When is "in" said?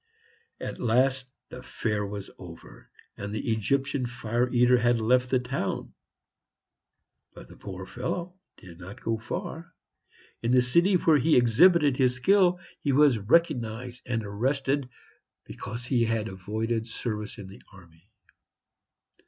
10.41-10.53, 17.37-17.45